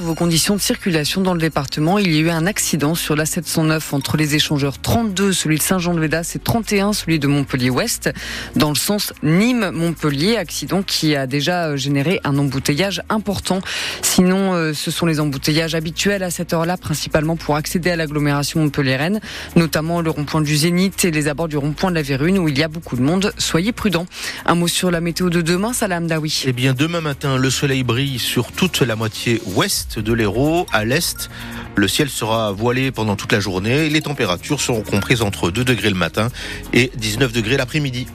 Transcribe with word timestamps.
vos 0.00 0.14
conditions 0.14 0.54
de 0.54 0.60
circulation 0.60 1.20
dans 1.20 1.34
le 1.34 1.40
département. 1.40 1.98
Il 1.98 2.12
y 2.12 2.18
a 2.18 2.20
eu 2.20 2.30
un 2.30 2.46
accident 2.46 2.94
sur 2.94 3.16
la 3.16 3.26
709 3.26 3.94
entre 3.94 4.16
les 4.16 4.34
échangeurs 4.34 4.78
32, 4.80 5.32
celui 5.32 5.58
de 5.58 5.62
Saint-Jean-de-Védas, 5.62 6.32
et 6.34 6.38
31, 6.38 6.92
celui 6.92 7.18
de 7.18 7.26
Montpellier-Ouest, 7.26 8.10
dans 8.56 8.70
le 8.70 8.76
sens 8.76 9.12
Nîmes-Montpellier. 9.22 10.36
Accident 10.36 10.82
qui 10.82 11.16
a 11.16 11.26
déjà 11.26 11.76
généré 11.76 12.20
un 12.24 12.38
embouteillage 12.38 13.02
important. 13.08 13.60
Sinon, 14.02 14.54
euh, 14.54 14.72
ce 14.74 14.90
sont 14.90 15.06
les 15.06 15.20
embouteillages 15.20 15.74
habituels 15.74 16.22
à 16.22 16.30
cette 16.30 16.52
heure-là, 16.52 16.76
principalement 16.76 17.36
pour 17.36 17.56
accéder 17.56 17.90
à 17.90 17.96
l'agglomération 17.96 18.60
Montpellier-Rennes, 18.60 19.20
notamment 19.56 20.00
le 20.00 20.10
rond-point 20.10 20.40
du 20.40 20.56
Zénith 20.56 21.04
et 21.04 21.10
les 21.10 21.28
abords 21.28 21.48
du 21.48 21.56
rond-point 21.56 21.90
de 21.90 21.96
la 21.96 22.02
Vérune 22.02 22.38
où 22.38 22.48
il 22.48 22.58
y 22.58 22.62
a 22.62 22.68
beaucoup 22.68 22.96
de 22.96 23.02
monde. 23.02 23.32
Soyez 23.38 23.72
prudents. 23.72 24.06
Un 24.46 24.54
mot 24.54 24.68
sur 24.68 24.90
la 24.90 25.00
météo 25.00 25.30
de 25.30 25.40
demain, 25.40 25.72
Salam 25.72 26.06
Dawi. 26.06 26.44
Eh 26.46 26.52
bien, 26.52 26.74
demain 26.74 27.00
matin, 27.00 27.36
le 27.36 27.50
soleil 27.50 27.82
brille 27.82 28.18
sur 28.18 28.52
toute 28.52 28.80
la 28.80 28.96
moitié 28.96 29.40
ouest 29.46 29.87
de 29.96 30.12
l'Hérault. 30.12 30.66
À 30.72 30.84
l'est, 30.84 31.30
le 31.76 31.88
ciel 31.88 32.10
sera 32.10 32.52
voilé 32.52 32.90
pendant 32.92 33.16
toute 33.16 33.32
la 33.32 33.40
journée. 33.40 33.88
Les 33.88 34.02
températures 34.02 34.60
seront 34.60 34.82
comprises 34.82 35.22
entre 35.22 35.50
2 35.50 35.64
degrés 35.64 35.90
le 35.90 35.96
matin 35.96 36.28
et 36.72 36.90
19 36.96 37.32
degrés 37.32 37.56
l'après-midi. 37.56 38.06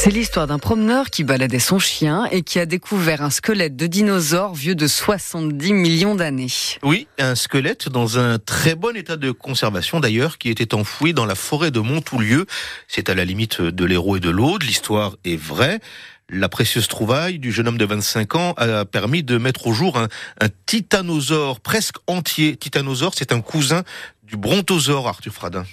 C'est 0.00 0.10
l'histoire 0.10 0.46
d'un 0.46 0.60
promeneur 0.60 1.10
qui 1.10 1.24
baladait 1.24 1.58
son 1.58 1.80
chien 1.80 2.26
et 2.30 2.42
qui 2.42 2.60
a 2.60 2.66
découvert 2.66 3.20
un 3.20 3.30
squelette 3.30 3.74
de 3.74 3.88
dinosaure 3.88 4.54
vieux 4.54 4.76
de 4.76 4.86
70 4.86 5.72
millions 5.72 6.14
d'années. 6.14 6.46
Oui, 6.84 7.08
un 7.18 7.34
squelette 7.34 7.88
dans 7.88 8.16
un 8.16 8.38
très 8.38 8.76
bon 8.76 8.94
état 8.94 9.16
de 9.16 9.32
conservation 9.32 9.98
d'ailleurs, 9.98 10.38
qui 10.38 10.50
était 10.50 10.72
enfoui 10.72 11.14
dans 11.14 11.26
la 11.26 11.34
forêt 11.34 11.72
de 11.72 11.80
Montoulieu. 11.80 12.46
C'est 12.86 13.10
à 13.10 13.14
la 13.14 13.24
limite 13.24 13.60
de 13.60 13.84
l'Hérault 13.84 14.18
et 14.18 14.20
de 14.20 14.30
l'Aude. 14.30 14.62
L'histoire 14.62 15.16
est 15.24 15.40
vraie. 15.40 15.80
La 16.30 16.50
précieuse 16.50 16.88
trouvaille 16.88 17.38
du 17.38 17.52
jeune 17.52 17.68
homme 17.68 17.78
de 17.78 17.86
25 17.86 18.34
ans 18.34 18.52
a 18.58 18.84
permis 18.84 19.22
de 19.22 19.38
mettre 19.38 19.66
au 19.66 19.72
jour 19.72 19.96
un, 19.98 20.08
titanosaure 20.66 21.60
presque 21.60 21.96
entier. 22.06 22.56
Titanosaure, 22.56 23.14
c'est 23.14 23.32
un 23.32 23.40
cousin 23.40 23.82
du 24.24 24.36
brontosaure, 24.36 25.08
Arthur 25.08 25.32
Fradin. 25.32 25.64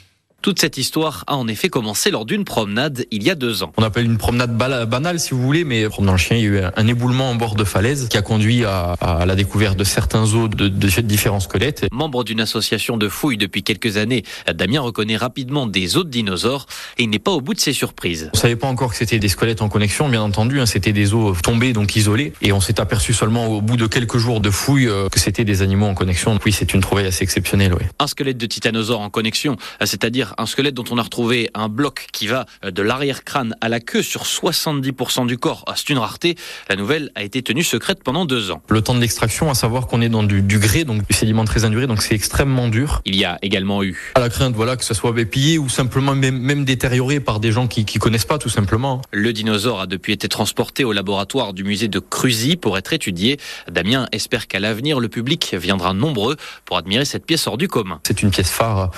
Toute 0.46 0.60
cette 0.60 0.78
histoire 0.78 1.24
a 1.26 1.38
en 1.38 1.48
effet 1.48 1.70
commencé 1.70 2.12
lors 2.12 2.24
d'une 2.24 2.46
promenade 2.46 3.08
il 3.10 3.24
y 3.24 3.32
a 3.32 3.36
deux 3.36 3.64
ans. 3.64 3.72
On 3.78 3.82
appelle 3.82 4.06
une 4.06 4.20
promenade 4.20 4.56
banale 4.56 5.20
si 5.20 5.32
vous 5.32 5.42
voulez, 5.42 5.64
mais 5.64 5.90
promenant 5.90 6.12
le 6.12 6.20
chien, 6.20 6.38
il 6.38 6.44
y 6.44 6.46
a 6.46 6.50
eu 6.50 6.62
un 6.76 6.86
éboulement 6.86 7.32
en 7.32 7.34
bord 7.34 7.56
de 7.56 7.64
falaise 7.64 8.08
qui 8.10 8.18
a 8.18 8.22
conduit 8.22 8.64
à, 8.64 8.92
à 9.02 9.26
la 9.26 9.34
découverte 9.34 9.76
de 9.76 9.84
certains 9.84 10.36
os 10.36 10.48
de, 10.48 10.68
de, 10.68 11.02
différents 11.02 11.40
squelettes. 11.40 11.88
Membre 11.92 12.24
d'une 12.24 12.42
association 12.42 12.96
de 12.96 13.10
fouilles 13.10 13.38
depuis 13.38 13.64
quelques 13.64 13.98
années, 13.98 14.22
Damien 14.54 14.82
reconnaît 14.82 15.18
rapidement 15.18 15.66
des 15.66 15.98
os 15.98 16.06
de 16.06 16.12
dinosaures 16.12 16.68
et 17.00 17.06
il 17.06 17.10
n'est 17.10 17.18
pas 17.18 17.32
au 17.32 17.42
bout 17.42 17.56
de 17.56 17.60
ses 17.60 17.74
surprises. 17.74 18.30
On 18.36 18.38
savait 18.38 18.56
pas 18.56 18.68
encore 18.68 18.92
que 18.92 18.98
c'était 18.98 19.18
des 19.18 19.30
squelettes 19.30 19.64
en 19.64 19.70
connexion, 19.70 20.10
bien 20.10 20.22
entendu, 20.22 20.60
hein, 20.60 20.68
c'était 20.68 20.94
des 20.94 21.16
os 21.16 21.36
tombés 21.42 21.74
donc 21.74 21.96
isolés 21.96 22.34
et 22.44 22.52
on 22.52 22.62
s'est 22.62 22.80
aperçu 22.80 23.16
seulement 23.16 23.48
au 23.48 23.62
bout 23.62 23.78
de 23.78 23.88
quelques 23.88 24.20
jours 24.20 24.42
de 24.42 24.52
fouilles 24.52 24.90
euh, 24.90 25.10
que 25.10 25.20
c'était 25.20 25.44
des 25.44 25.64
animaux 25.64 25.88
en 25.88 25.96
connexion. 25.96 26.38
Oui, 26.46 26.52
c'est 26.52 26.76
une 26.76 26.82
trouvaille 26.82 27.08
assez 27.08 27.24
exceptionnelle. 27.24 27.74
Oui. 27.74 27.88
Un 27.98 28.06
squelette 28.06 28.38
de 28.38 28.46
titanosaure 28.46 29.02
en 29.02 29.10
connexion, 29.10 29.58
c'est-à-dire 29.84 30.35
un 30.38 30.46
squelette 30.46 30.74
dont 30.74 30.86
on 30.92 30.98
a 30.98 31.04
retrouvé 31.04 31.50
un 31.54 31.70
bloc 31.70 32.08
qui 32.12 32.28
va 32.28 32.46
de 32.64 32.82
l'arrière-crâne 32.82 33.56
à 33.62 33.70
la 33.70 33.80
queue 33.80 34.02
sur 34.02 34.24
70% 34.24 35.28
du 35.28 35.38
corps. 35.38 35.64
Ah, 35.68 35.74
c'est 35.76 35.90
une 35.90 35.98
rareté. 35.98 36.36
La 36.70 36.76
nouvelle 36.76 37.12
a 37.16 37.24
été 37.24 37.42
tenue 37.42 37.64
secrète 37.64 38.04
pendant 38.04 38.26
deux 38.26 38.52
ans. 38.52 38.62
Le 38.70 38.82
temps 38.82 38.96
de 38.96 39.00
l'extraction, 39.00 39.50
à 39.50 39.54
savoir 39.54 39.88
qu'on 39.88 40.02
est 40.02 40.10
dans 40.10 40.24
du, 40.24 40.42
du, 40.42 40.60
grès, 40.60 40.84
donc 40.84 41.08
du 41.08 41.16
sédiment 41.16 41.46
très 41.46 41.66
induré, 41.66 41.88
donc 41.88 42.02
c'est 42.02 42.16
extrêmement 42.16 42.68
dur. 42.68 43.02
Il 43.06 43.16
y 43.16 43.26
a 43.26 43.38
également 43.42 43.84
eu 43.84 44.14
à 44.16 44.20
la 44.20 44.30
crainte, 44.30 44.56
voilà, 44.56 44.76
que 44.76 44.84
ce 44.84 44.94
soit 44.94 45.14
pillé 45.26 45.58
ou 45.58 45.70
simplement 45.70 46.16
même, 46.16 46.38
même 46.38 46.66
détérioré 46.66 47.20
par 47.20 47.40
des 47.40 47.52
gens 47.52 47.68
qui, 47.68 47.86
qui 47.86 48.00
connaissent 48.00 48.26
pas, 48.26 48.38
tout 48.38 48.50
simplement. 48.50 49.02
Le 49.12 49.34
dinosaure 49.34 49.82
a 49.82 49.88
depuis 49.88 50.14
été 50.14 50.28
transporté 50.28 50.84
au 50.84 50.92
laboratoire 50.92 51.54
du 51.54 51.64
musée 51.64 51.88
de 51.88 52.00
Cruzy 52.00 52.58
pour 52.58 52.78
être 52.78 52.94
étudié. 52.94 53.40
Damien 53.70 54.08
espère 54.12 54.48
qu'à 54.48 54.60
l'avenir, 54.60 55.00
le 55.00 55.08
public 55.08 55.56
viendra 55.58 55.94
nombreux 55.94 56.36
pour 56.66 56.78
admirer 56.78 57.06
cette 57.06 57.26
pièce 57.26 57.48
hors 57.48 57.58
du 57.58 57.68
commun. 57.68 58.00
C'est 58.06 58.22
une 58.22 58.32
pièce 58.32 58.50
phare 58.50 58.92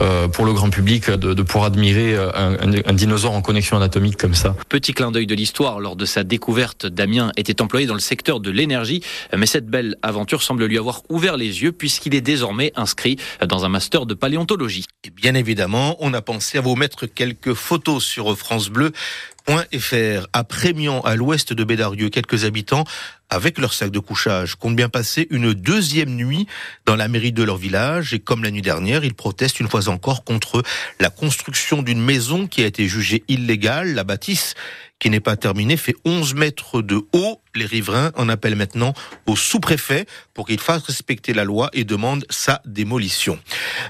euh, 0.00 0.28
pour 0.28 0.44
le 0.44 0.52
grand 0.52 0.70
public 0.70 0.79
de, 0.80 1.34
de 1.34 1.42
pouvoir 1.42 1.66
admirer 1.66 2.14
euh, 2.14 2.30
un, 2.34 2.54
un, 2.54 2.80
un, 2.84 2.92
dinosaure 2.92 3.32
en 3.32 3.42
connexion 3.42 3.76
anatomique 3.76 4.16
comme 4.16 4.34
ça. 4.34 4.56
Petit 4.68 4.92
clin 4.92 5.10
d'œil 5.10 5.26
de 5.26 5.34
l'histoire, 5.34 5.80
lors 5.80 5.96
de 5.96 6.04
sa 6.04 6.24
découverte, 6.24 6.86
Damien 6.86 7.32
était 7.36 7.62
employé 7.62 7.86
dans 7.86 7.94
le 7.94 8.00
secteur 8.00 8.40
de 8.40 8.50
l'énergie, 8.50 9.02
mais 9.36 9.46
cette 9.46 9.66
belle 9.66 9.96
aventure 10.02 10.42
semble 10.42 10.64
lui 10.64 10.78
avoir 10.78 11.02
ouvert 11.08 11.36
les 11.36 11.62
yeux 11.62 11.72
puisqu'il 11.72 12.14
est 12.14 12.20
désormais 12.20 12.72
inscrit 12.76 13.16
dans 13.46 13.64
un 13.64 13.68
master 13.68 14.06
de 14.06 14.14
paléontologie. 14.14 14.86
Et 15.04 15.10
bien 15.10 15.34
évidemment, 15.34 15.96
on 16.00 16.12
a 16.14 16.22
pensé 16.22 16.58
à 16.58 16.60
vous 16.60 16.76
mettre 16.76 17.06
quelques 17.06 17.54
photos 17.54 18.04
sur 18.04 18.36
France 18.36 18.68
Bleu. 18.68 18.92
.fr 19.46 20.26
à 20.32 20.44
Prémian, 20.44 21.00
à 21.00 21.16
l'ouest 21.16 21.52
de 21.52 21.64
Bédarieux, 21.64 22.08
quelques 22.08 22.44
habitants 22.44 22.84
avec 23.30 23.58
leur 23.58 23.72
sac 23.72 23.90
de 23.90 23.98
couchage 24.00 24.56
comptent 24.56 24.76
bien 24.76 24.88
passer 24.88 25.28
une 25.30 25.54
deuxième 25.54 26.10
nuit 26.10 26.46
dans 26.84 26.96
la 26.96 27.08
mairie 27.08 27.32
de 27.32 27.44
leur 27.44 27.56
village 27.56 28.12
et 28.12 28.18
comme 28.18 28.42
la 28.42 28.50
nuit 28.50 28.62
dernière, 28.62 29.04
ils 29.04 29.14
protestent 29.14 29.60
une 29.60 29.68
fois 29.68 29.88
encore 29.88 30.24
contre 30.24 30.62
la 30.98 31.10
construction 31.10 31.82
d'une 31.82 32.02
maison 32.02 32.48
qui 32.48 32.62
a 32.62 32.66
été 32.66 32.88
jugée 32.88 33.22
illégale. 33.28 33.94
La 33.94 34.04
bâtisse 34.04 34.54
qui 35.00 35.10
n'est 35.10 35.18
pas 35.18 35.36
terminée 35.36 35.76
fait 35.76 35.96
11 36.04 36.34
mètres 36.34 36.82
de 36.82 37.00
haut. 37.12 37.40
Les 37.56 37.66
riverains 37.66 38.12
en 38.14 38.28
appellent 38.28 38.54
maintenant 38.54 38.94
au 39.26 39.34
sous-préfet 39.34 40.06
pour 40.34 40.46
qu'il 40.46 40.60
fasse 40.60 40.84
respecter 40.84 41.32
la 41.32 41.42
loi 41.42 41.68
et 41.72 41.82
demandent 41.82 42.24
sa 42.30 42.62
démolition. 42.64 43.40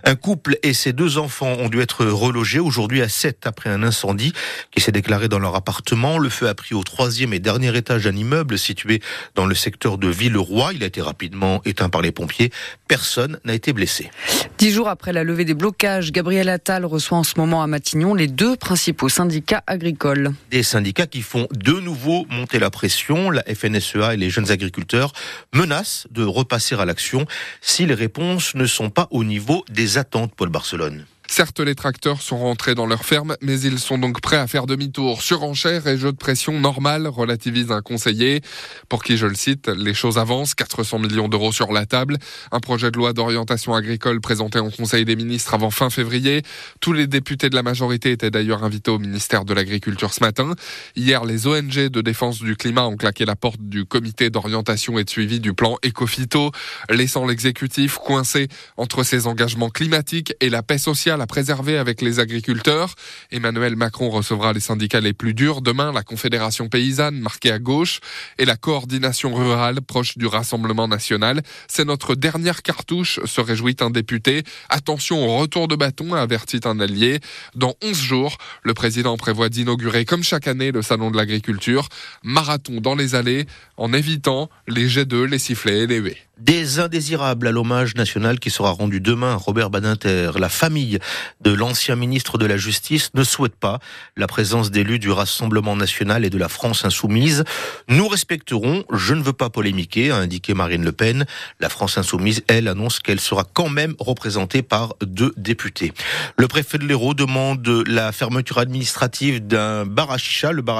Un 0.02 0.14
couple 0.14 0.56
et 0.62 0.72
ses 0.72 0.94
deux 0.94 1.18
enfants 1.18 1.52
ont 1.58 1.68
dû 1.68 1.82
être 1.82 2.06
relogés 2.06 2.58
aujourd'hui 2.58 3.02
à 3.02 3.08
7 3.10 3.46
après 3.46 3.68
un 3.68 3.82
incendie 3.82 4.32
qui 4.70 4.80
s'est 4.80 4.92
déclaré 4.92 5.28
dans 5.28 5.38
leur 5.38 5.54
appartement. 5.56 6.16
Le 6.16 6.30
feu 6.30 6.48
a 6.48 6.54
pris 6.54 6.74
au 6.74 6.82
troisième 6.82 7.34
et 7.34 7.38
dernier 7.38 7.76
étage 7.76 8.04
d'un 8.04 8.16
immeuble 8.16 8.58
situé 8.58 9.02
dans 9.34 9.44
le 9.44 9.54
secteur 9.54 9.98
de 9.98 10.08
Villeroy. 10.08 10.72
Il 10.72 10.82
a 10.82 10.86
été 10.86 11.02
rapidement 11.02 11.60
éteint 11.66 11.90
par 11.90 12.00
les 12.00 12.12
pompiers. 12.12 12.50
Personne 12.88 13.40
n'a 13.44 13.52
été 13.52 13.74
blessé. 13.74 14.10
Dix 14.56 14.72
jours 14.72 14.88
après 14.88 15.12
la 15.12 15.22
levée 15.22 15.44
des 15.44 15.54
blocages, 15.54 16.12
Gabriel 16.12 16.48
Attal 16.48 16.86
reçoit 16.86 17.18
en 17.18 17.24
ce 17.24 17.34
moment 17.36 17.62
à 17.62 17.66
Matignon 17.66 18.14
les 18.14 18.26
deux 18.26 18.56
principaux 18.56 19.10
syndicats 19.10 19.62
agricoles. 19.66 20.32
Des 20.50 20.62
syndicats 20.62 20.99
qui 21.06 21.22
font 21.22 21.48
de 21.52 21.72
nouveau 21.72 22.26
monter 22.30 22.58
la 22.58 22.70
pression. 22.70 23.30
La 23.30 23.42
FNSEA 23.42 24.14
et 24.14 24.16
les 24.16 24.30
jeunes 24.30 24.50
agriculteurs 24.50 25.12
menacent 25.54 26.06
de 26.10 26.24
repasser 26.24 26.74
à 26.74 26.84
l'action 26.84 27.26
si 27.60 27.86
les 27.86 27.94
réponses 27.94 28.54
ne 28.54 28.66
sont 28.66 28.90
pas 28.90 29.08
au 29.10 29.24
niveau 29.24 29.64
des 29.70 29.98
attentes, 29.98 30.34
Paul 30.34 30.48
Barcelone. 30.48 31.06
Certes, 31.32 31.60
les 31.60 31.76
tracteurs 31.76 32.22
sont 32.22 32.38
rentrés 32.38 32.74
dans 32.74 32.86
leur 32.86 33.04
ferme, 33.04 33.36
mais 33.40 33.60
ils 33.60 33.78
sont 33.78 33.98
donc 33.98 34.20
prêts 34.20 34.36
à 34.36 34.48
faire 34.48 34.66
demi-tour. 34.66 35.22
Surenchère 35.22 35.86
et 35.86 35.96
jeu 35.96 36.10
de 36.10 36.16
pression 36.16 36.58
normal, 36.58 37.06
relativise 37.06 37.70
un 37.70 37.82
conseiller. 37.82 38.40
Pour 38.88 39.04
qui, 39.04 39.16
je 39.16 39.28
le 39.28 39.36
cite, 39.36 39.68
les 39.68 39.94
choses 39.94 40.18
avancent, 40.18 40.56
400 40.56 40.98
millions 40.98 41.28
d'euros 41.28 41.52
sur 41.52 41.72
la 41.72 41.86
table. 41.86 42.18
Un 42.50 42.58
projet 42.58 42.90
de 42.90 42.96
loi 42.96 43.12
d'orientation 43.12 43.76
agricole 43.76 44.20
présenté 44.20 44.58
en 44.58 44.70
Conseil 44.70 45.04
des 45.04 45.14
ministres 45.14 45.54
avant 45.54 45.70
fin 45.70 45.88
février. 45.88 46.42
Tous 46.80 46.92
les 46.92 47.06
députés 47.06 47.48
de 47.48 47.54
la 47.54 47.62
majorité 47.62 48.10
étaient 48.10 48.32
d'ailleurs 48.32 48.64
invités 48.64 48.90
au 48.90 48.98
ministère 48.98 49.44
de 49.44 49.54
l'Agriculture 49.54 50.12
ce 50.12 50.24
matin. 50.24 50.56
Hier, 50.96 51.24
les 51.24 51.46
ONG 51.46 51.90
de 51.90 52.00
défense 52.00 52.40
du 52.40 52.56
climat 52.56 52.88
ont 52.88 52.96
claqué 52.96 53.24
la 53.24 53.36
porte 53.36 53.60
du 53.60 53.84
comité 53.84 54.30
d'orientation 54.30 54.98
et 54.98 55.04
de 55.04 55.10
suivi 55.10 55.38
du 55.38 55.54
plan 55.54 55.78
Ecofito, 55.84 56.50
laissant 56.90 57.24
l'exécutif 57.24 57.98
coincé 57.98 58.48
entre 58.76 59.04
ses 59.04 59.28
engagements 59.28 59.70
climatiques 59.70 60.34
et 60.40 60.48
la 60.48 60.64
paix 60.64 60.78
sociale 60.78 61.19
à 61.20 61.26
préserver 61.26 61.78
avec 61.78 62.02
les 62.02 62.20
agriculteurs. 62.20 62.94
Emmanuel 63.30 63.76
Macron 63.76 64.10
recevra 64.10 64.52
les 64.52 64.60
syndicats 64.60 65.00
les 65.00 65.12
plus 65.12 65.34
durs 65.34 65.60
demain, 65.60 65.92
la 65.92 66.02
Confédération 66.02 66.68
paysanne 66.68 67.18
marquée 67.18 67.52
à 67.52 67.58
gauche 67.58 68.00
et 68.38 68.44
la 68.44 68.56
coordination 68.56 69.34
rurale 69.34 69.80
proche 69.82 70.18
du 70.18 70.26
Rassemblement 70.26 70.88
national. 70.88 71.42
C'est 71.68 71.84
notre 71.84 72.14
dernière 72.14 72.62
cartouche, 72.62 73.20
se 73.24 73.40
réjouit 73.40 73.76
un 73.80 73.90
député. 73.90 74.42
Attention 74.68 75.26
au 75.26 75.38
retour 75.38 75.68
de 75.68 75.76
bâton, 75.76 76.14
avertit 76.14 76.60
un 76.64 76.80
allié. 76.80 77.20
Dans 77.54 77.74
11 77.82 77.96
jours, 77.96 78.38
le 78.62 78.74
président 78.74 79.16
prévoit 79.16 79.48
d'inaugurer 79.48 80.04
comme 80.04 80.22
chaque 80.22 80.48
année 80.48 80.72
le 80.72 80.82
salon 80.82 81.10
de 81.10 81.16
l'agriculture. 81.16 81.88
Marathon 82.22 82.80
dans 82.80 82.94
les 82.94 83.14
allées 83.14 83.46
en 83.76 83.92
évitant 83.92 84.50
les 84.68 84.88
jets 84.88 85.04
d'œufs, 85.04 85.28
les 85.28 85.38
sifflets 85.38 85.80
et 85.80 85.86
les 85.86 85.98
huées. 85.98 86.18
Des 86.40 86.78
indésirables 86.78 87.46
à 87.48 87.50
l'hommage 87.50 87.94
national 87.96 88.38
qui 88.38 88.48
sera 88.48 88.70
rendu 88.70 88.98
demain 88.98 89.32
à 89.32 89.36
Robert 89.36 89.68
Badinter. 89.68 90.30
La 90.38 90.48
famille 90.48 90.98
de 91.42 91.52
l'ancien 91.52 91.96
ministre 91.96 92.38
de 92.38 92.46
la 92.46 92.56
Justice 92.56 93.10
ne 93.12 93.24
souhaite 93.24 93.56
pas 93.56 93.78
la 94.16 94.26
présence 94.26 94.70
d'élus 94.70 94.98
du 94.98 95.10
Rassemblement 95.10 95.76
national 95.76 96.24
et 96.24 96.30
de 96.30 96.38
la 96.38 96.48
France 96.48 96.86
insoumise. 96.86 97.44
Nous 97.88 98.08
respecterons, 98.08 98.84
je 98.90 99.12
ne 99.12 99.22
veux 99.22 99.34
pas 99.34 99.50
polémiquer, 99.50 100.12
a 100.12 100.16
indiqué 100.16 100.54
Marine 100.54 100.82
Le 100.82 100.92
Pen. 100.92 101.26
La 101.60 101.68
France 101.68 101.98
insoumise, 101.98 102.42
elle, 102.48 102.68
annonce 102.68 103.00
qu'elle 103.00 103.20
sera 103.20 103.44
quand 103.44 103.68
même 103.68 103.94
représentée 103.98 104.62
par 104.62 104.94
deux 105.02 105.34
députés. 105.36 105.92
Le 106.38 106.48
préfet 106.48 106.78
de 106.78 106.86
l'Hérault 106.86 107.12
demande 107.12 107.68
la 107.86 108.12
fermeture 108.12 108.58
administrative 108.58 109.46
d'un 109.46 109.84
bar. 109.84 110.16
Le 110.42 110.62
bar 110.62 110.78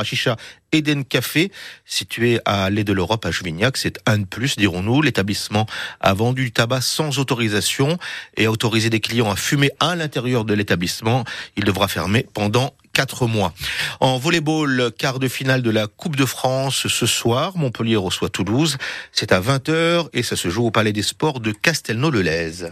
Eden 0.72 1.04
Café, 1.04 1.50
situé 1.84 2.40
à 2.44 2.70
l'est 2.70 2.84
de 2.84 2.92
l'Europe 2.92 3.24
à 3.24 3.30
Juvignac. 3.30 3.76
C'est 3.76 3.98
un 4.06 4.18
de 4.18 4.24
plus, 4.24 4.56
dirons-nous. 4.56 5.02
L'établissement 5.02 5.66
a 6.00 6.14
vendu 6.14 6.44
du 6.44 6.52
tabac 6.52 6.80
sans 6.80 7.18
autorisation 7.18 7.98
et 8.36 8.46
a 8.46 8.50
autorisé 8.50 8.90
des 8.90 9.00
clients 9.00 9.30
à 9.30 9.36
fumer 9.36 9.70
à 9.80 9.94
l'intérieur 9.96 10.44
de 10.44 10.54
l'établissement. 10.54 11.24
Il 11.56 11.64
devra 11.64 11.88
fermer 11.88 12.26
pendant 12.34 12.74
quatre 12.92 13.26
mois. 13.26 13.52
En 14.00 14.18
volleyball, 14.18 14.90
quart 14.96 15.18
de 15.18 15.28
finale 15.28 15.62
de 15.62 15.70
la 15.70 15.86
Coupe 15.86 16.16
de 16.16 16.24
France 16.24 16.88
ce 16.88 17.06
soir, 17.06 17.56
Montpellier 17.56 17.96
reçoit 17.96 18.28
Toulouse. 18.28 18.78
C'est 19.12 19.32
à 19.32 19.40
20h 19.40 20.08
et 20.12 20.22
ça 20.22 20.36
se 20.36 20.48
joue 20.50 20.66
au 20.66 20.70
Palais 20.70 20.92
des 20.92 21.02
Sports 21.02 21.40
de 21.40 21.52
Castelnau-le-Lez. 21.52 22.64